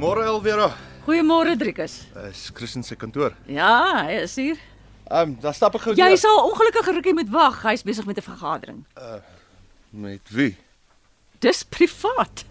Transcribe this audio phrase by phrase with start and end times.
[0.00, 0.70] Môre Elvera,
[1.04, 2.06] Goeiemôre Driekus.
[2.30, 3.34] is Christen se kantoor.
[3.46, 4.56] Ja, hy is hier.
[5.10, 6.16] Ehm, um, dan stap ek gou Jy deur.
[6.16, 7.58] sal ongelukkig rukkie moet wag.
[7.62, 8.84] Hy's besig met 'n vergadering.
[9.90, 10.56] met wie?
[11.40, 12.44] Dis privaat.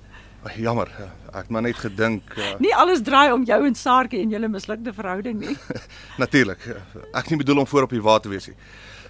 [0.45, 0.89] Oh, jammer,
[1.33, 4.47] ek het maar net gedink uh, Nie alles draai om jou en Saartjie en julle
[4.47, 5.57] mislukte verhouding nie.
[6.23, 6.59] natuurlik.
[6.67, 6.75] Uh,
[7.13, 8.55] ek het nie bedoel om voor op die wa te wees nie.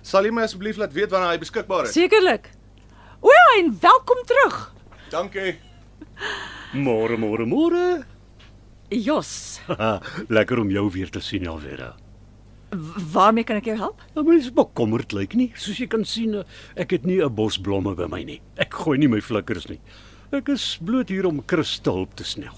[0.02, 1.92] Sal jy my asseblief laat weet wanneer hy beskikbaar is?
[1.94, 2.50] Sekerlik.
[3.20, 4.72] O ja, en welkom terug.
[5.10, 5.60] Dankie.
[6.74, 8.06] Môre, môre, môre.
[8.90, 9.62] Jos,
[10.30, 11.96] Lekker om jou weer te sien, Alvera.
[13.14, 14.02] waarmee kan ek jou help?
[14.14, 15.48] Nou mens bekommerd lyk nie.
[15.58, 16.44] Soos jy kan sien, eh,
[16.76, 18.42] ek het nie 'n bos blomme by my nie.
[18.58, 19.80] Ek gooi nie my flikkers nie.
[20.32, 21.42] Ek is bloot hier om
[21.82, 22.54] te hulp te snel.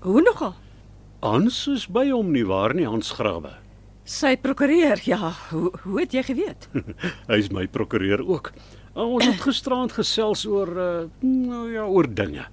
[0.00, 0.54] Hoe nogal?
[1.22, 3.50] Hans is by hom nie waar nie, Hans Grawe.
[4.04, 5.00] Sy prokureur.
[5.04, 6.68] Ja, hoe hoe het jy geweet?
[7.28, 8.52] Hy's my prokureur ook.
[8.96, 12.46] Uh, Ons het gisteraand gesels oor uh, nou ja, oor dinge.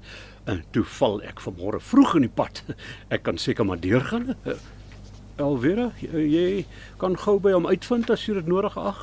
[0.45, 2.61] En toe val ek vanmôre vroeg in die pad.
[3.09, 4.35] Ek kan seker maar deurgaan.
[4.45, 4.57] Uh,
[5.41, 6.65] Elvera, jy,
[7.01, 9.01] kan gou by hom uitvind as jy dit nodig ag.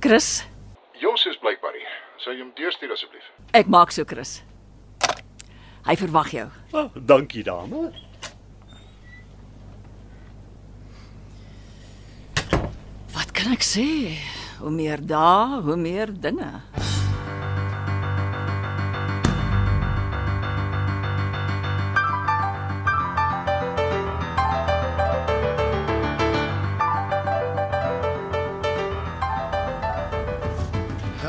[0.00, 0.46] Chris,
[1.00, 1.90] Jos is blykbaar hier.
[2.20, 3.26] Sou jy hom deurstuur asseblief?
[3.56, 4.38] ek maak so Chris.
[5.84, 6.46] Hy verwag jou.
[6.76, 7.88] Ah, dankie dame.
[13.14, 13.86] Wat kan ek sê?
[14.60, 16.50] Hoe meer dae, hoe meer dinge.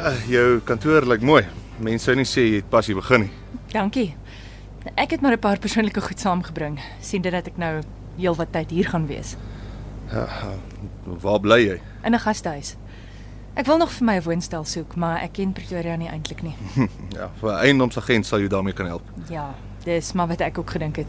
[0.02, 1.44] Uh, jou kantoor lyk mooi.
[1.80, 3.32] Mense sou nie sê jy het pas hier begin nie.
[3.74, 4.16] Dankie.
[4.98, 7.82] Ek het maar 'n paar persoonlike goed saamgebring, sien dit dat ek nou
[8.18, 9.36] heelwat tyd hier gaan wees
[11.06, 11.82] Waar bly jy?
[12.04, 12.76] in 'n gastehuis.
[13.56, 16.56] Ek wil nog vir my 'n woonstel soek, maar ek ken Pretoria nie eintlik nie.
[17.18, 19.04] Ja, vir 'n eiendomsagent sal jou daarmee kan help.
[19.30, 21.08] Ja, dis maar wat ek ook gedink het.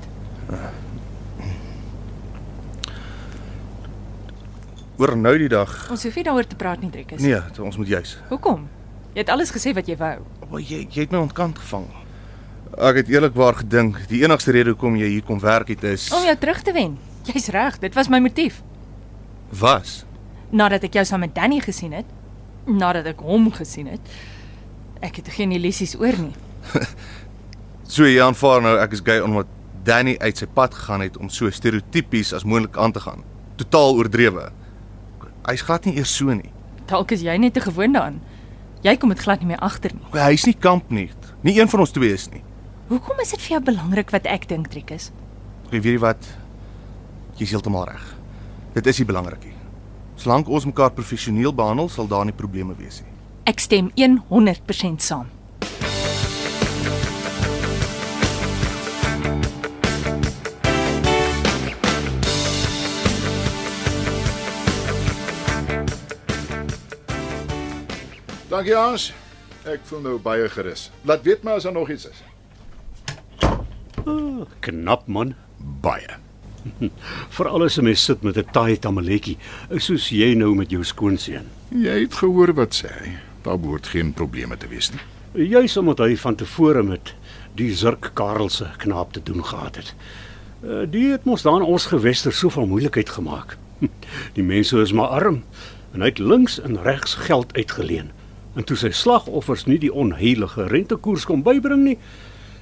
[4.99, 5.91] Oor nou die dag.
[5.91, 7.21] Ons hoef nie daaroor te praat nie, Driekus.
[7.21, 8.19] Nee, ons moet juis.
[8.29, 8.69] Hoekom?
[9.13, 10.15] Jy het alles gesê wat jy wou.
[10.51, 11.87] Maar jy jy het my ontkant gevang.
[12.81, 16.25] Ek het eerlikwaar gedink die enigste rede hoekom jy hier kom werk het is Om
[16.25, 16.95] jou terug te wen.
[17.29, 18.63] Jy's reg, dit was my motief.
[19.53, 20.05] was.
[20.51, 22.07] Nadat ek jou saam met Danny gesien het,
[22.67, 24.01] nadat ek hom gesien het,
[25.05, 26.33] ek het geen illusies oor nie.
[27.93, 29.51] So jy aanvaar nou ek is gay omdat
[29.85, 33.21] Danny uit sy pad gegaan het om so stereotypies as moontlik aan te gaan.
[33.61, 34.47] Totaal oordrewe.
[35.45, 36.49] Hy's glad nie eers so nie.
[36.89, 38.21] Dalk is jy net te gewoond daaraan.
[38.83, 40.03] Jy kom dit glad nie meer agter nie.
[40.11, 41.07] Okay, hy's nie kamp nie.
[41.47, 42.43] Nie een van ons twee is nie.
[42.91, 45.11] Hoekom is dit vir jou belangrik wat ek dink, Driekus?
[45.69, 46.27] Okay, weet jy wat?
[47.39, 48.03] Jy's heeltemal reg.
[48.75, 49.55] Dit is nie belangrik nie.
[50.19, 53.15] Solank ons mekaar professioneel behandel, sal daar nie probleme wees nie.
[53.47, 55.31] Ek stem 100% saam.
[68.63, 69.05] Dankie Hans.
[69.67, 70.85] Ek voel nou baie gerus.
[71.03, 72.21] Laat weet my as daar nog iets is.
[74.07, 75.33] Ah, knap man.
[75.83, 76.07] Baie.
[77.35, 79.35] Veral as 'n mens sit met 'n taai tamaletjie,
[79.83, 81.51] soos jy nou met jou skoonseun.
[81.75, 83.17] Jy het gehoor wat sê hy.
[83.43, 85.03] Daar behoort geen probleme te wees nie.
[85.49, 87.15] Juis omdat hy van tevore met
[87.57, 89.95] die Zirk Karelse knaap te doen gehad het.
[90.63, 93.59] Uh, Die het mos dan ons gewester soveel moeilikheid gemaak.
[94.39, 95.43] Die mense is maar arm
[95.93, 98.13] en hy het links en regs geld uitgeleen.
[98.55, 101.99] En toe sy slagoffers nie die onheilige rentekoers kon bybring nie,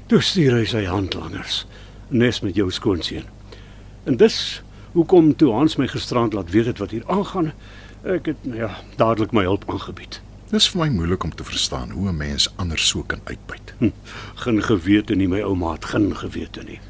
[0.06, 1.64] toe stuur hy sy handlangers
[2.10, 3.26] nes met jou skoonseun.
[4.04, 7.52] En dis hoekom toe Hans my gisterand laat weet het wat hier aangaan,
[8.02, 10.20] ek het nou ja, dadelik my hulp aangebied.
[10.50, 13.74] Dis vir my moeilik om te verstaan hoe 'n mens anders so kan uitbuit.
[13.78, 13.90] Hm,
[14.34, 16.80] geen gewete nie my ouma het geen gewete nie.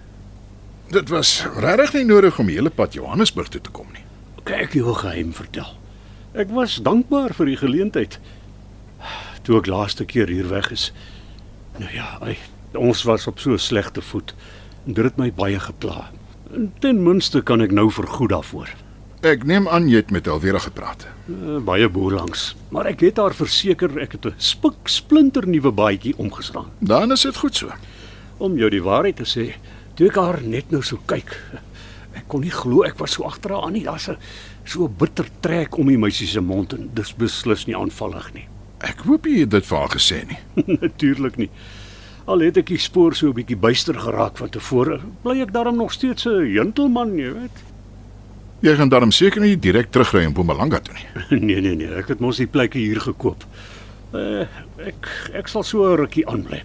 [0.88, 4.04] Dit was regtig nie nodig om die hele pad Johannesburg toe te kom nie.
[4.44, 5.76] Kyk jou 'n geheim vertel.
[6.32, 8.18] Ek was dankbaar vir die geleentheid.
[9.42, 10.92] Toe ek laaste keer hier weg is.
[11.78, 12.36] Nou ja, ai,
[12.74, 14.34] ons was op so 'n slegte voet.
[14.86, 16.10] En dit het my baie gepla.
[16.54, 18.68] En ten minste kan ek nou vergoed daarvoor.
[19.20, 21.04] Ek neem aan jy het met Elvira gepraat.
[21.28, 26.16] Uh, baie boelangs, maar ek het haar verseker ek het 'n spik splinter nuwe baadjie
[26.16, 26.70] omgeslaan.
[26.80, 27.68] Dan is dit goed so.
[28.38, 29.54] Om jou die waarheid te sê,
[29.94, 31.36] toe ek haar net nou so kyk,
[32.14, 33.84] ek kon nie glo ek was so agter haar aan nie.
[33.84, 34.16] Daar's 'n
[34.64, 38.48] so bitter trek om die meisie se mond en dis beslis nie aanvallig nie.
[38.80, 40.38] Ek hoop jy het dit vir haar gesê nie.
[40.84, 41.50] Natuurlik nie.
[42.30, 45.76] Al het ek die spoor so 'n bietjie buister geraak van tevore, bly ek daarom
[45.76, 47.56] nog steeds 'n gentleman, jy weet.
[48.60, 51.06] Jy gaan daarom seker nie direk terugry in Mpumalanga toe nie.
[51.48, 53.44] nee nee nee, ek het mos die plekke hier gekoop.
[54.12, 54.44] Uh,
[54.78, 56.62] ek ek sal so 'n rukkie aanbly.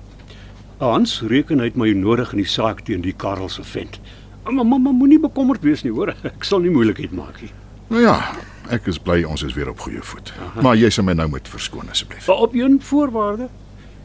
[0.80, 4.00] Hans reken uit my nodig in die saak teen die Karel se vent.
[4.44, 6.14] Maar mamma moenie bekommerd wees nie, hoor.
[6.24, 7.52] Ek sal nie moeilikheid maak nie.
[7.90, 8.18] Nou ja,
[8.74, 10.34] ek is bly ons is weer op goeie voet.
[10.40, 10.62] Aha.
[10.62, 12.28] Maar jy sal my nou moet verskoon asseblief.
[12.28, 13.50] Maar op een voorwaarde.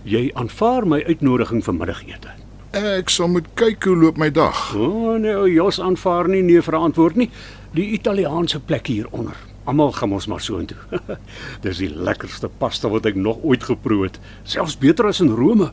[0.09, 2.35] Jy aanvaar my uitnodiging vir middagete.
[2.77, 4.59] Ek sal moet kyk hoe loop my dag.
[4.79, 7.31] O oh, nee, Jos aanvaar nie nee verantwoord nie.
[7.75, 9.37] Die Italiaanse plek hieronder.
[9.69, 10.79] Almal gaan ons maar so intoe.
[11.65, 15.71] Dis die lekkerste pasta wat ek nog ooit geproe het, selfs beter as in Rome.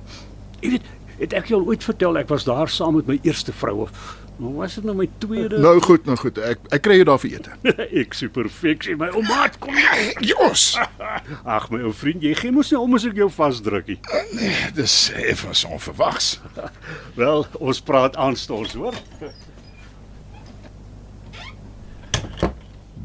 [0.62, 3.54] Jy weet, het ek jou al ooit vertel ek was daar saam met my eerste
[3.54, 5.58] vrou of nou was dit nou my tweede?
[5.58, 6.38] Nou goed, nou goed.
[6.38, 7.56] Ek ek kry jou daar vir ete.
[8.04, 10.12] ek sê perfek, my ou maat, kom jy.
[10.30, 10.68] Jos.
[11.58, 13.98] Ag my ou vriend, jy gee mos nie om as ek jou vasdruk nie.
[14.38, 16.36] Nee, dis effens onverwags.
[17.20, 18.98] Wel, ons praat aanstonds, hoor.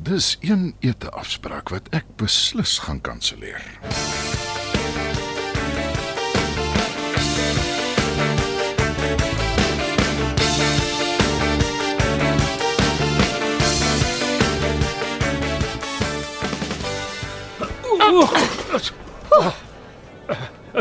[0.02, 3.62] Dis een ete afspraak wat ek beslis gaan kanselleer.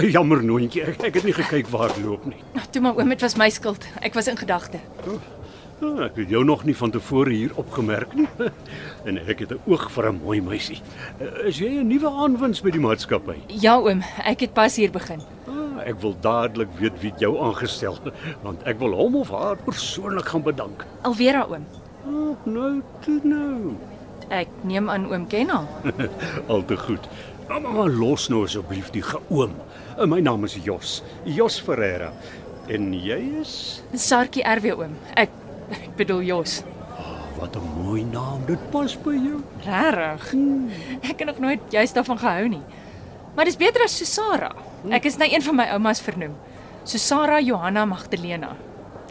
[0.10, 2.40] Jammer noontjie, ek, ek het nie gekyk waar loop nie.
[2.56, 3.86] Nou, toe maar oom, dit was my skuld.
[4.02, 4.80] Ek was in gedagte.
[5.82, 8.28] Oh, ek het jou nog nie van tevore hier opgemerk nie.
[9.10, 10.82] En ek het 'n oog vir 'n mooi meisie.
[11.20, 13.36] Eh, Is jy 'n nuwe aanwins by die maatskappy?
[13.48, 15.22] Ja oom, ek het pas hier begin.
[15.48, 18.14] Ah, ek wil dadelik weet wie jou aangestel het,
[18.44, 20.86] want ek wil hom of haar persoonlik gaan bedank.
[21.02, 21.66] Alvera oom.
[22.06, 23.74] Oh, nou, toe nou.
[24.30, 25.68] Ek neem aan oom ken haar.
[26.48, 27.08] Al te goed.
[27.60, 29.56] Maar, maar los nou asseblief die geoom.
[29.98, 32.12] Eh, My naam is Jos, Jos Ferreira.
[32.72, 34.94] En jy is Sarkie RW oom.
[35.20, 35.30] Ek
[35.72, 36.62] ek bedoel Jos.
[37.00, 38.46] oh, wat 'n mooi naam.
[38.48, 39.42] Dit pas by jou.
[39.66, 40.34] Regtig?
[41.04, 42.62] Ek het nog nooit juist daarvan gehou nie.
[43.36, 44.52] Maar dis beter as Susara.
[44.90, 46.36] Ek is na een van my oumas vernoem.
[46.84, 48.56] Susara Johanna Magdalena.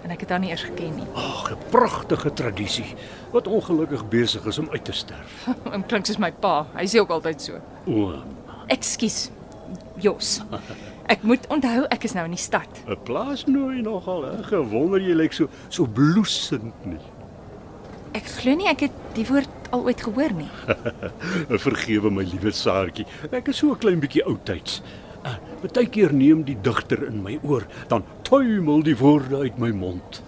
[0.05, 1.07] En ek het haar nie eers geken nie.
[1.15, 2.95] Ag, 'n pragtige tradisie
[3.33, 5.47] wat ongelukkig besig is om uit te sterf.
[5.73, 6.67] Oom klink soos my pa.
[6.75, 7.61] Hy sê ook altyd so.
[7.87, 8.15] O,
[8.69, 9.31] Ekskuus.
[10.01, 10.41] Jos.
[11.11, 12.69] Ek moet onthou ek is nou in die stad.
[12.89, 14.43] 'n plaasnooi nogal, hè?
[14.43, 17.01] Gewonder jy lyk so so bloesend nie.
[18.15, 20.51] Ek glo nie ek het die woord al ooit gehoor nie.
[21.67, 23.07] Vergewe my liewe Saartjie.
[23.31, 24.83] Ek is so 'n klein bietjie oudtyds.
[25.25, 30.23] Uh, Partykeer neem die digter in my oor, dan tuimel die woorde uit my mond.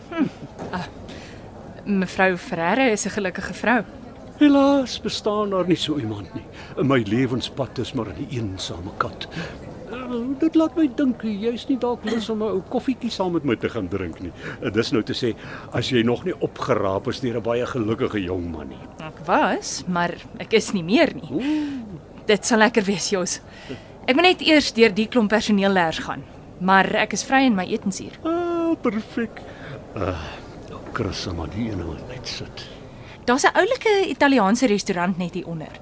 [1.86, 3.82] Mevrou Ferreira is 'n gelukkige vrou.
[4.38, 6.42] Helaas bestaan daar nie so iemand nie.
[6.76, 9.28] In my lewenspad is maar 'n eensame kat.
[9.92, 13.44] Uh, dit laat my dink jy's nie dalk lus om 'n ou koffietjie saam met
[13.44, 14.32] my te gaan drink nie.
[14.62, 15.34] Uh, dis nou te sê
[15.72, 18.82] as jy nog nie opgeraap is deur 'n baie gelukkige jong man nie.
[18.98, 21.42] Ek was, maar ek is nie meer nie.
[22.26, 23.40] Dit sal lekker wees, Jos.
[24.06, 26.22] Ek moet net eers deur die klomp personeel leers gaan.
[26.62, 28.14] Maar ek is vry in my etensuur.
[28.22, 29.42] Ah, perfek.
[29.98, 30.14] Uh,
[30.94, 32.66] Chris sal maar die ene wat net sit.
[33.26, 35.74] Daar's 'n oulike Italiaanse restaurant net hier onder.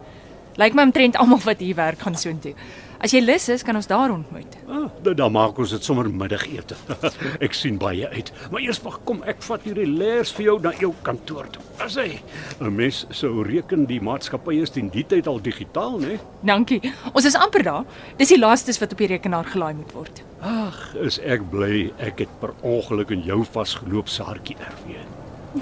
[0.57, 2.55] Lyk my omtrent almal wat hier werk gaan soontoe.
[3.01, 4.57] As jy lus is, kan ons daar ontmoet.
[4.69, 6.77] Ah, dan, dan maak ons dit sommer middagete.
[7.47, 8.29] ek sien baie uit.
[8.53, 11.65] Maar eers wag, kom ek vat hierdie leers vir jou na jou kantoor toe.
[11.81, 12.21] As hy
[12.61, 16.21] 'n mens sou reken die maatskappy is teen die tyd al digitaal, né?
[16.45, 16.93] Dankie.
[17.15, 17.85] Ons is amper daar.
[18.19, 20.23] Dis die laastes wat op die rekenaar gelaai moet word.
[20.45, 25.01] Ag, is ek bly ek het per ongeluk in jou vasgeloop saartjie RW.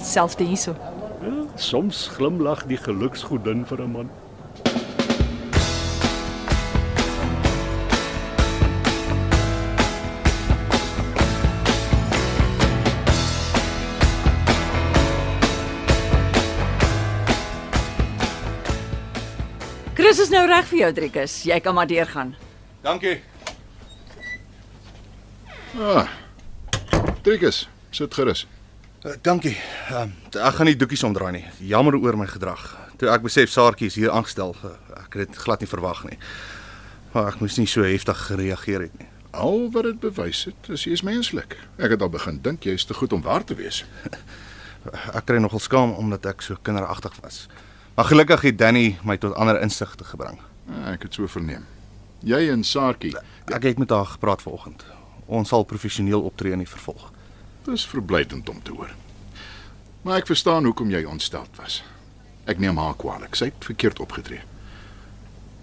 [0.02, 0.74] Selfde hierso.
[1.22, 4.10] Ja, soms glimlag die geluksgodin vir 'n man.
[20.38, 21.40] Nou reg vir jou, Driekus.
[21.48, 22.34] Jy kan maar deurgaan.
[22.84, 23.16] Dankie.
[25.78, 26.06] Ah.
[27.26, 28.44] Trikus, sit gerus.
[29.02, 29.56] Uh, dankie.
[29.94, 31.44] Um, ek gaan nie doekies omdraai nie.
[31.70, 32.64] Jammer oor my gedrag.
[32.98, 36.18] Toe ek besef Saartjie is hier aangestel, uh, ek het dit glad nie verwag nie.
[37.14, 39.10] Maar ek moes nie so heftig gereageer het nie.
[39.38, 41.58] Al wat dit bewys het, is jy is menslik.
[41.78, 43.84] Ek het al begin dink jy is te goed om waar te wees.
[45.18, 47.42] Ek kry nogal skaam omdat ek so kinderagtig was.
[47.98, 50.36] Maar gelukkig het Danny my tot ander insigte gebring.
[50.70, 51.64] Ja, ek het so verneem.
[52.22, 53.16] Jy en Saartjie,
[53.50, 54.84] Ek het met haar gepraat vanoggend.
[55.26, 57.10] Ons sal professioneel optree in die vervolg.
[57.64, 58.94] dis verblydend om te hoor.
[60.02, 61.82] Maar ek verstaan hoekom jy ontsteld was.
[62.46, 63.34] Ek neem haar kwaadlik.
[63.34, 64.40] Sy het verkeerd opgetree.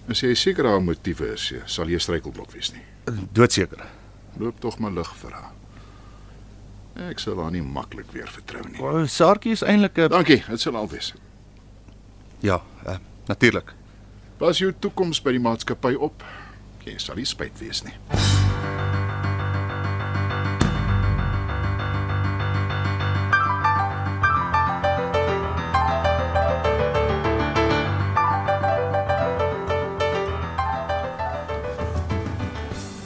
[0.10, 2.84] As jy seker haar motiewe is, ja, sal jy struikelblok wees nie.
[3.32, 3.86] Doodseker.
[4.38, 5.51] Loop tog maar lig vir haar.
[7.10, 8.82] Ek sal haar nie maklik weer vertrou nie.
[8.82, 11.13] O, Saartjie is eintlik 'n Dankie, dit sal al wees.
[12.46, 13.74] Ja, uh, natuurlik.
[14.38, 16.24] Pas jou toekoms by die maatskappy op.
[16.86, 17.96] Jy sal nie spyt wees nie.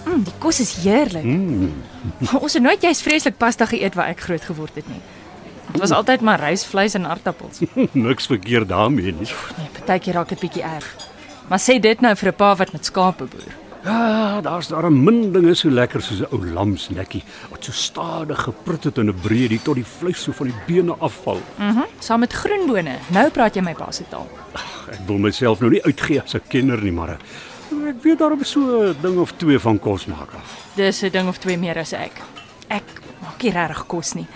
[0.03, 1.24] Mm, die kos is heerlik.
[1.24, 1.72] Mm.
[2.43, 5.00] Ons het nooit jy's vreeslik pasta geëet waar ek groot geword het nie.
[5.71, 7.59] Dit was altyd maar rysvleis en aardappels.
[7.91, 9.29] Niks verkeerd daarmee nie.
[9.57, 10.95] Nee, partykeer raak dit bietjie erg.
[11.49, 13.53] Maar sê dit nou vir 'n pa wat met skape boer.
[13.83, 18.39] Ja, daar's daar 'n min dinge so lekker soos 'n ou lamsnekkie wat so stadig
[18.43, 21.39] geprut het in 'n breedie tot die vleis so van die bene afval.
[21.57, 21.81] Mhm.
[21.99, 22.97] Saam met groenbone.
[23.07, 24.27] Nou praat jy my pa se taal.
[24.91, 28.43] Ek wil myself nou nie uitgee as 'n kenner nie, maar eh, ek weet daarom
[28.43, 30.67] so 'n ding of twee van kos maak af.
[30.75, 32.21] Dis 'n ding of twee meer as ek.
[32.67, 32.83] Ek
[33.21, 34.27] maak nie regtig kos nie.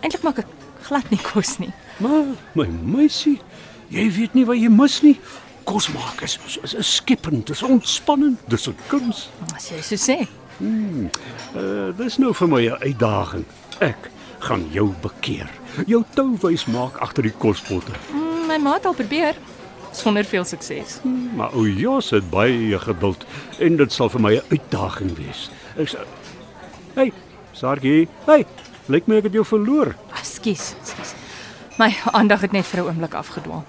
[0.00, 0.46] Eintlik maak ek
[0.88, 1.72] glad nie kos nie.
[2.02, 3.38] Maar my meisie,
[3.88, 5.18] jy weet nie wat jy mis nie.
[5.64, 9.28] Kos maak is is, is skepend, dis ontspannend, dis 'n kuns.
[9.54, 10.18] As jy so sê.
[10.60, 13.44] Uh, dis nou vir my 'n uitdaging.
[13.80, 15.50] Ek gaan jou bekeer.
[15.86, 17.92] Jou touwys maak agter die kospotte.
[18.12, 19.34] Mm, my ma het al probeer
[19.92, 21.00] sonder veel sukses.
[21.36, 23.24] Maar o Jos het baie geduld
[23.58, 25.50] en dit sal vir my 'n uitdaging wees.
[25.76, 25.98] Ek sê
[26.94, 27.12] Hey,
[27.52, 28.08] Sargie.
[28.26, 28.46] Hey,
[28.86, 29.94] lyk my ek het jou verloor.
[30.24, 30.72] Ekskuus.
[31.76, 33.64] My aandag het net vir 'n oomblik afgedwaal.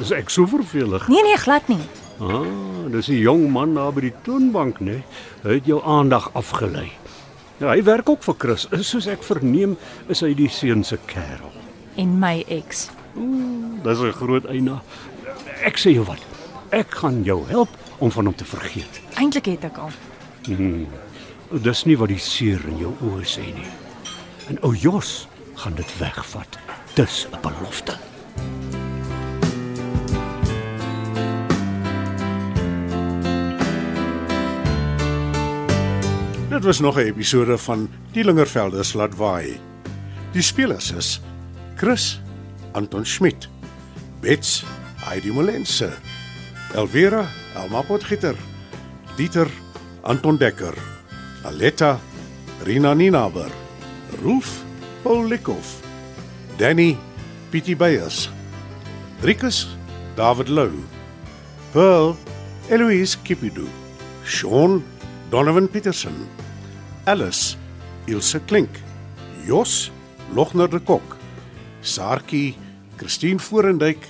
[0.00, 1.08] Is ek so vervelig?
[1.08, 1.82] Nee nee, glad nie.
[2.20, 5.02] Ah, dis 'n jong man daar by die toonbank, né?
[5.42, 6.92] Hy het jou aandag afgelei.
[7.58, 8.68] Ja, hy werk ook vir Chris.
[8.80, 9.76] Soos ek verneem,
[10.08, 11.52] is hy die seun se kerel.
[11.96, 12.90] En my ex.
[13.82, 14.82] Dis 'n groot eina.
[15.64, 16.20] Ek sê jou wat.
[16.70, 19.00] Ek gaan jou help om van hom te vergeet.
[19.14, 19.90] Eintlik het ek al.
[21.62, 23.70] Dis nie wat die seer in jou oë sê nie.
[24.48, 25.26] En ou Jos
[25.58, 26.58] gaan dit wegvat.
[26.94, 27.96] Dis 'n belofte.
[36.48, 39.60] Dit was nog 'n episode van Die Lingervelders laat waai.
[40.32, 41.20] Die spelers is
[41.76, 42.20] Chris
[42.72, 43.48] Anton Schmidt,
[44.20, 44.64] Bets
[44.96, 45.90] Heidi Molense,
[46.74, 48.34] Elvira Elma Potgieter,
[49.16, 49.48] Dieter
[50.00, 50.74] Anton Dekker,
[51.42, 52.00] Aletta
[52.62, 53.50] Rina Ninaber,
[54.22, 54.66] Rolf
[55.08, 55.80] Paul Likhoff,
[56.58, 56.98] Danny
[57.50, 58.28] Pietie Beyers,
[59.22, 59.64] Rikus
[60.16, 60.84] David Lou,
[61.72, 62.14] Pearl
[62.68, 63.64] Eloise Kipidu,
[64.22, 64.84] Sean
[65.30, 66.28] Donovan Petersen,
[67.06, 67.56] Alice
[68.06, 68.68] Ilse Klink,
[69.46, 69.90] Jos
[70.34, 71.16] Logner de Kok,
[71.80, 72.54] Saartjie
[72.98, 74.04] Christine Forendyk,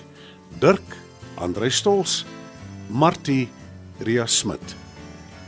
[0.60, 0.96] Dirk
[1.36, 2.26] Andrei Stols,
[2.90, 3.48] Martie
[4.00, 4.74] Ria Smit.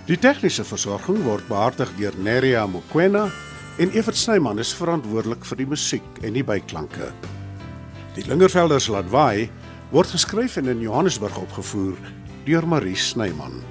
[0.06, 3.32] Die tegniese versorging word behartig deur Neriya Mukwena
[3.80, 7.06] en Evert Snyman is verantwoordelik vir die musiek en die byklanke.
[8.12, 9.48] Die Lingervelders laat waai
[9.94, 11.96] word geskryf en in Johannesburg opgevoer
[12.44, 13.62] deur Marie Snyman.